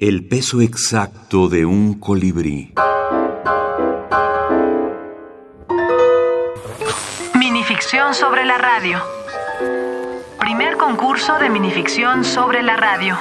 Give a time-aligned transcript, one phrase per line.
[0.00, 2.72] El peso exacto de un colibrí.
[7.34, 9.00] Minificción sobre la radio.
[10.38, 13.18] Primer concurso de minificción sobre la radio.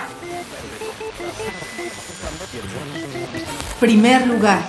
[3.79, 4.61] Primer lugar.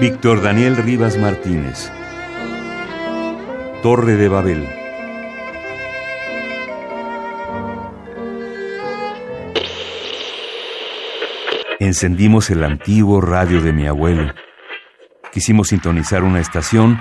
[0.00, 1.88] Víctor Daniel Rivas Martínez.
[3.80, 4.83] Torre de Babel.
[11.84, 14.32] Encendimos el antiguo radio de mi abuelo.
[15.34, 16.98] Quisimos sintonizar una estación,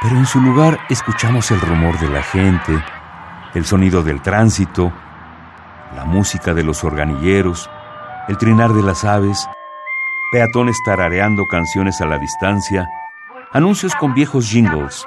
[0.00, 2.72] pero en su lugar escuchamos el rumor de la gente,
[3.52, 4.90] el sonido del tránsito,
[5.94, 7.68] la música de los organilleros,
[8.26, 9.46] el trinar de las aves,
[10.32, 12.88] peatones tarareando canciones a la distancia,
[13.52, 15.04] anuncios con viejos jingles.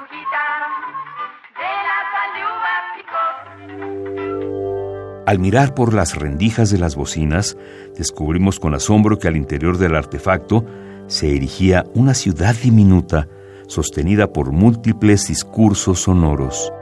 [5.26, 7.56] Al mirar por las rendijas de las bocinas,
[7.96, 10.64] descubrimos con asombro que al interior del artefacto
[11.08, 13.28] se erigía una ciudad diminuta
[13.66, 16.72] sostenida por múltiples discursos sonoros.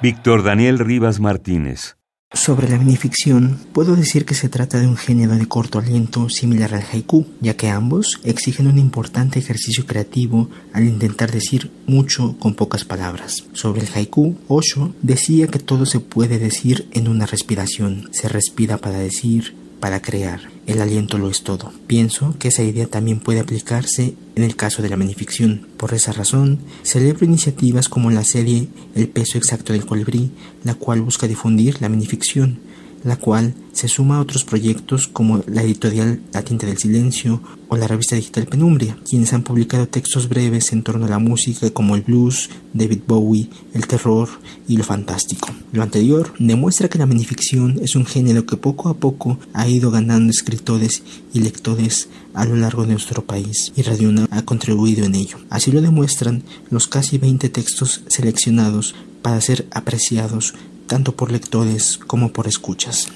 [0.00, 1.97] Víctor Daniel Rivas Martínez.
[2.34, 6.74] Sobre la minificción, puedo decir que se trata de un género de corto aliento similar
[6.74, 12.54] al haiku, ya que ambos exigen un importante ejercicio creativo al intentar decir mucho con
[12.54, 13.46] pocas palabras.
[13.54, 18.10] Sobre el haiku, Osho decía que todo se puede decir en una respiración.
[18.12, 20.40] Se respira para decir, para crear.
[20.66, 21.72] El aliento lo es todo.
[21.86, 25.66] Pienso que esa idea también puede aplicarse en el caso de la minificción.
[25.76, 30.30] Por esa razón, celebro iniciativas como la serie El peso exacto del colibrí,
[30.64, 32.67] la cual busca difundir la minificción
[33.04, 37.76] la cual se suma a otros proyectos como la editorial La Tinta del Silencio o
[37.76, 41.94] la revista digital Penumbria, quienes han publicado textos breves en torno a la música como
[41.94, 44.28] el blues, David Bowie, el terror
[44.66, 45.48] y lo fantástico.
[45.72, 49.90] Lo anterior demuestra que la minificción es un género que poco a poco ha ido
[49.90, 55.14] ganando escritores y lectores a lo largo de nuestro país y Radio ha contribuido en
[55.14, 55.38] ello.
[55.50, 60.54] Así lo demuestran los casi 20 textos seleccionados para ser apreciados
[60.88, 63.12] tanto por lectores como por escuchas.